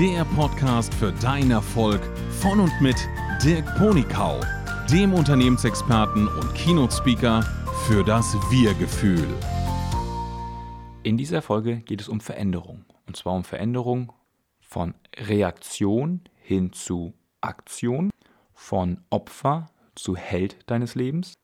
[0.00, 2.00] der Podcast für deinen Erfolg
[2.40, 2.96] von und mit
[3.44, 4.40] Dirk Ponikau,
[4.90, 7.42] dem Unternehmensexperten und Keynote-Speaker
[7.86, 9.28] für das Wir-Gefühl.
[11.02, 12.86] In dieser Folge geht es um Veränderung.
[13.06, 14.10] Und zwar um Veränderung
[14.58, 17.12] von Reaktion hin zu
[17.42, 18.08] Aktion,
[18.54, 21.34] von Opfer zu Held deines Lebens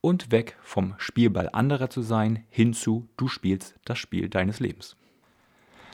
[0.00, 4.96] und weg vom Spielball anderer zu sein hin zu du spielst das Spiel deines Lebens.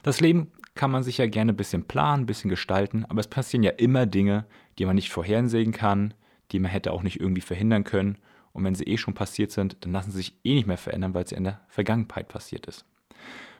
[0.04, 3.26] Das Leben kann man sich ja gerne ein bisschen planen, ein bisschen gestalten, aber es
[3.26, 4.46] passieren ja immer Dinge,
[4.78, 6.14] die man nicht vorhersehen kann,
[6.52, 8.16] die man hätte auch nicht irgendwie verhindern können.
[8.52, 11.14] Und wenn sie eh schon passiert sind, dann lassen sie sich eh nicht mehr verändern,
[11.14, 12.84] weil es in der Vergangenheit passiert ist.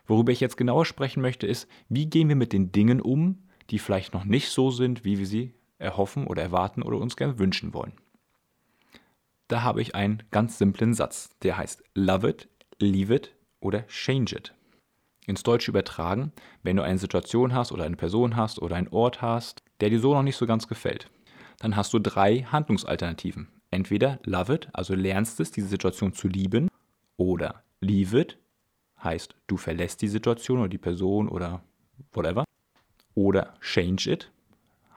[0.07, 3.81] Worüber ich jetzt genauer sprechen möchte, ist, wie gehen wir mit den Dingen um, die
[3.81, 7.75] vielleicht noch nicht so sind, wie wir sie erhoffen oder erwarten oder uns gerne wünschen
[7.75, 7.95] wollen.
[9.49, 12.49] Da habe ich einen ganz simplen Satz, der heißt Love it,
[12.79, 14.55] leave it oder change it
[15.29, 16.33] ins Deutsche übertragen,
[16.63, 20.01] wenn du eine Situation hast oder eine Person hast oder einen Ort hast, der dir
[20.01, 21.11] so noch nicht so ganz gefällt.
[21.59, 23.49] Dann hast du drei Handlungsalternativen.
[23.71, 26.69] Entweder love it, also lernst es, diese Situation zu lieben,
[27.19, 28.39] oder leave it,
[29.03, 31.63] heißt du verlässt die Situation oder die Person oder
[32.13, 32.45] whatever,
[33.15, 34.33] oder change it,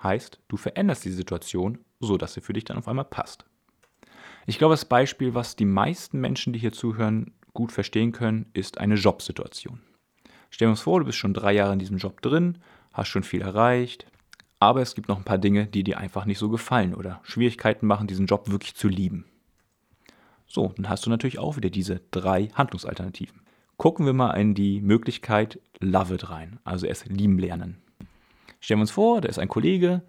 [0.01, 3.45] heißt du veränderst die Situation, so dass sie für dich dann auf einmal passt.
[4.47, 8.77] Ich glaube, das Beispiel, was die meisten Menschen, die hier zuhören, gut verstehen können, ist
[8.77, 9.81] eine Jobsituation.
[10.51, 12.57] Stellen wir uns vor, du bist schon drei Jahre in diesem Job drin,
[12.93, 14.05] hast schon viel erreicht,
[14.59, 17.87] aber es gibt noch ein paar Dinge, die dir einfach nicht so gefallen oder Schwierigkeiten
[17.87, 19.25] machen, diesen Job wirklich zu lieben.
[20.45, 23.41] So, dann hast du natürlich auch wieder diese drei Handlungsalternativen.
[23.77, 27.77] Gucken wir mal in die Möglichkeit Love It rein, also erst lieben lernen.
[28.59, 30.03] Stellen wir uns vor, da ist ein Kollege,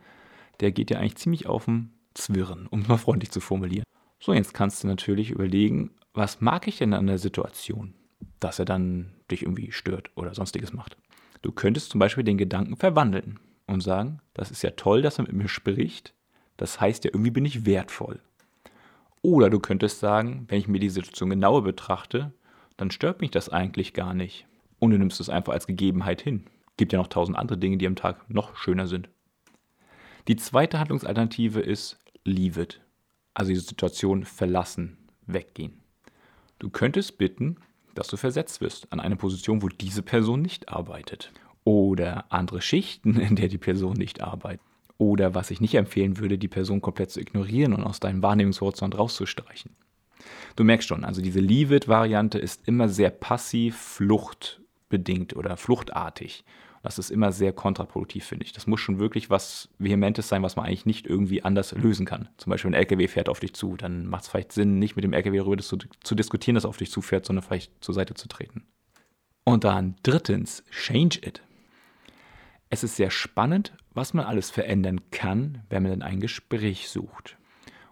[0.58, 3.84] der geht dir eigentlich ziemlich auf den Zwirren, um es mal freundlich zu formulieren.
[4.18, 7.94] So, jetzt kannst du natürlich überlegen, was mag ich denn an der Situation?
[8.40, 10.96] dass er dann dich irgendwie stört oder sonstiges macht.
[11.42, 15.24] Du könntest zum Beispiel den Gedanken verwandeln und sagen, das ist ja toll, dass er
[15.24, 16.14] mit mir spricht,
[16.56, 18.20] das heißt ja, irgendwie bin ich wertvoll.
[19.22, 22.32] Oder du könntest sagen, wenn ich mir die Situation genauer betrachte,
[22.76, 24.46] dann stört mich das eigentlich gar nicht.
[24.78, 26.44] Und du nimmst es einfach als Gegebenheit hin.
[26.76, 29.08] Gibt ja noch tausend andere Dinge, die am Tag noch schöner sind.
[30.28, 32.80] Die zweite Handlungsalternative ist leave it.
[33.34, 35.80] Also die Situation verlassen, weggehen.
[36.58, 37.56] Du könntest bitten,
[37.94, 41.32] dass du versetzt wirst an eine Position, wo diese Person nicht arbeitet.
[41.64, 44.60] Oder andere Schichten, in der die Person nicht arbeitet.
[44.98, 48.96] Oder was ich nicht empfehlen würde, die Person komplett zu ignorieren und aus deinem Wahrnehmungshorizont
[48.96, 49.74] rauszustreichen.
[50.54, 56.44] Du merkst schon, also diese Leave-It-Variante ist immer sehr passiv, fluchtbedingt oder fluchtartig.
[56.82, 58.52] Das ist immer sehr kontraproduktiv, finde ich.
[58.52, 62.28] Das muss schon wirklich was Vehementes sein, was man eigentlich nicht irgendwie anders lösen kann.
[62.38, 65.04] Zum Beispiel ein LKW fährt auf dich zu, dann macht es vielleicht Sinn, nicht mit
[65.04, 68.14] dem LKW darüber zu, zu diskutieren, dass er auf dich zufährt, sondern vielleicht zur Seite
[68.14, 68.64] zu treten.
[69.44, 71.42] Und dann drittens, change it.
[72.68, 77.36] Es ist sehr spannend, was man alles verändern kann, wenn man in ein Gespräch sucht.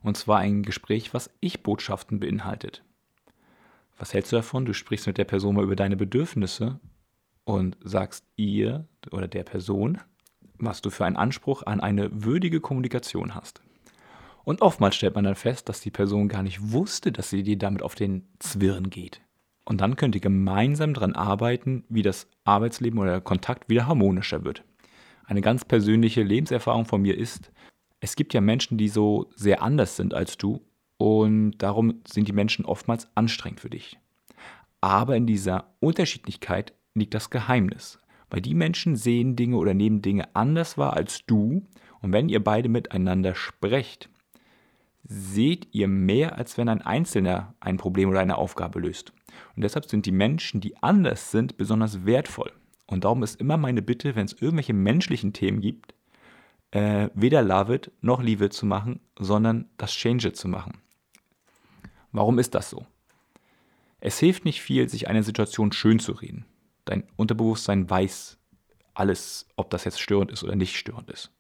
[0.03, 2.83] Und zwar ein Gespräch, was Ich-Botschaften beinhaltet.
[3.99, 4.65] Was hältst du davon?
[4.65, 6.81] Du sprichst mit der Person mal über deine Bedürfnisse
[7.51, 9.99] und sagst ihr oder der Person,
[10.59, 13.61] was du für einen Anspruch an eine würdige Kommunikation hast.
[14.45, 17.59] Und oftmals stellt man dann fest, dass die Person gar nicht wusste, dass sie dir
[17.59, 19.21] damit auf den Zwirn geht.
[19.65, 24.45] Und dann könnt ihr gemeinsam daran arbeiten, wie das Arbeitsleben oder der Kontakt wieder harmonischer
[24.45, 24.65] wird.
[25.25, 27.53] Eine ganz persönliche Lebenserfahrung von mir ist,
[28.01, 30.61] es gibt ja Menschen, die so sehr anders sind als du
[30.97, 33.99] und darum sind die Menschen oftmals anstrengend für dich.
[34.81, 37.99] Aber in dieser Unterschiedlichkeit liegt das Geheimnis.
[38.31, 41.67] Weil die Menschen sehen Dinge oder nehmen Dinge anders wahr als du.
[42.01, 44.09] Und wenn ihr beide miteinander sprecht,
[45.05, 49.13] seht ihr mehr, als wenn ein Einzelner ein Problem oder eine Aufgabe löst.
[49.57, 52.53] Und deshalb sind die Menschen, die anders sind, besonders wertvoll.
[52.87, 55.95] Und darum ist immer meine Bitte, wenn es irgendwelche menschlichen Themen gibt,
[56.73, 60.79] äh, weder Love it noch Leave it zu machen, sondern das Change it zu machen.
[62.13, 62.87] Warum ist das so?
[64.01, 66.47] Es hilft nicht viel, sich eine Situation schön zu reden.
[66.91, 68.37] Dein Unterbewusstsein weiß
[68.95, 71.31] alles, ob das jetzt störend ist oder nicht störend ist.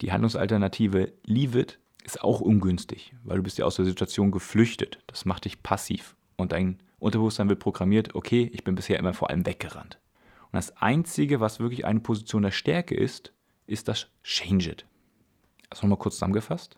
[0.00, 4.98] Die Handlungsalternative Leave it ist auch ungünstig, weil du bist ja aus der Situation geflüchtet.
[5.06, 9.30] Das macht dich passiv und dein Unterbewusstsein wird programmiert, okay, ich bin bisher immer vor
[9.30, 10.00] allem weggerannt.
[10.46, 13.32] Und das Einzige, was wirklich eine Position der Stärke ist,
[13.68, 14.86] ist das Change it.
[15.70, 16.76] Also nochmal kurz zusammengefasst.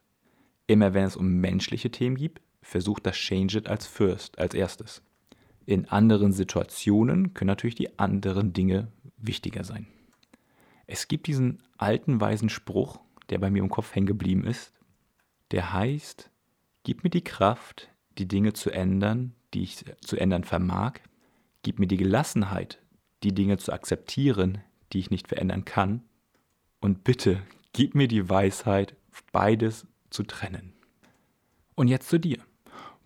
[0.66, 5.00] Immer wenn es um menschliche Themen geht, versucht das Change it als First, als erstes.
[5.66, 9.86] In anderen Situationen können natürlich die anderen Dinge wichtiger sein.
[10.86, 14.72] Es gibt diesen alten weisen Spruch, der bei mir im Kopf hängen geblieben ist,
[15.50, 16.30] der heißt,
[16.84, 21.00] gib mir die Kraft, die Dinge zu ändern, die ich zu ändern vermag,
[21.62, 22.80] gib mir die Gelassenheit,
[23.22, 24.58] die Dinge zu akzeptieren,
[24.92, 26.04] die ich nicht verändern kann.
[26.80, 27.42] Und bitte
[27.72, 28.94] gib mir die Weisheit,
[29.32, 30.74] beides zu trennen.
[31.74, 32.38] Und jetzt zu dir.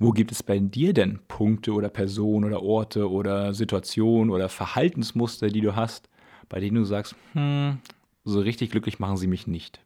[0.02, 5.48] Wo gibt es bei dir denn Punkte oder Personen oder Orte oder Situationen oder Verhaltensmuster,
[5.48, 6.08] die du hast,
[6.48, 7.80] bei denen du sagst, hm,
[8.24, 9.84] so richtig glücklich machen sie mich nicht?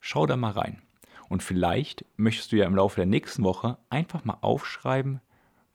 [0.00, 0.80] Schau da mal rein.
[1.28, 5.20] Und vielleicht möchtest du ja im Laufe der nächsten Woche einfach mal aufschreiben,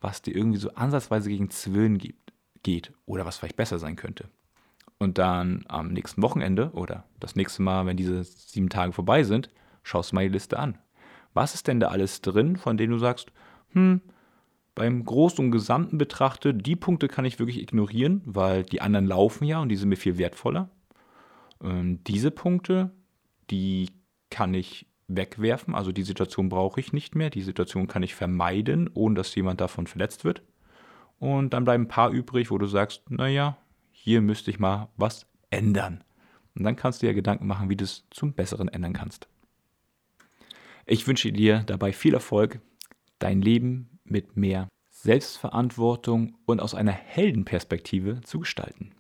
[0.02, 2.34] was dir irgendwie so ansatzweise gegen Zwirn gibt,
[2.64, 4.30] geht oder was vielleicht besser sein könnte.
[4.98, 9.52] Und dann am nächsten Wochenende oder das nächste Mal, wenn diese sieben Tage vorbei sind,
[9.84, 10.80] schaust du mal die Liste an.
[11.36, 13.32] Was ist denn da alles drin, von denen du sagst,
[13.76, 14.02] hm,
[14.74, 19.46] beim Großen und Gesamten betrachtet, die Punkte kann ich wirklich ignorieren, weil die anderen laufen
[19.46, 20.70] ja und die sind mir viel wertvoller.
[21.64, 22.92] Ähm, diese Punkte,
[23.50, 23.90] die
[24.30, 28.90] kann ich wegwerfen, also die Situation brauche ich nicht mehr, die Situation kann ich vermeiden,
[28.94, 30.42] ohne dass jemand davon verletzt wird.
[31.20, 33.58] Und dann bleiben ein paar übrig, wo du sagst, naja,
[33.92, 36.04] hier müsste ich mal was ändern.
[36.56, 39.28] Und dann kannst du dir Gedanken machen, wie du es zum Besseren ändern kannst.
[40.86, 42.60] Ich wünsche dir dabei viel Erfolg,
[43.20, 48.92] dein Leben mit mehr Selbstverantwortung und aus einer Heldenperspektive zu gestalten.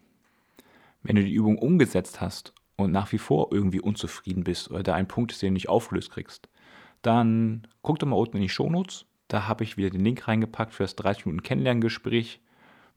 [1.04, 4.94] Wenn du die Übung umgesetzt hast und nach wie vor irgendwie unzufrieden bist oder da
[4.94, 6.50] ein Punkt ist, den du nicht aufgelöst kriegst,
[7.02, 9.06] dann guck doch mal unten in die Shownotes.
[9.28, 12.42] Da habe ich wieder den Link reingepackt für das 30 Minuten Kennenlerngespräch.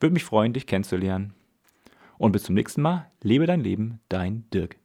[0.00, 1.34] Würde mich freuen, dich kennenzulernen.
[2.16, 3.10] Und bis zum nächsten Mal.
[3.22, 4.76] Lebe dein Leben, dein Dirk.